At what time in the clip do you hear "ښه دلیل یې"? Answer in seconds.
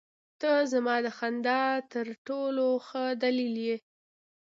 2.87-3.77